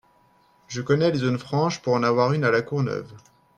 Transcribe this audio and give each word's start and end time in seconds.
Je 0.67 0.81
connais 0.81 1.11
les 1.11 1.19
zones 1.19 1.37
franches 1.37 1.79
pour 1.83 1.93
en 1.93 2.01
avoir 2.01 2.33
une 2.33 2.43
à 2.43 2.49
La 2.49 2.63
Courneuve. 2.63 3.13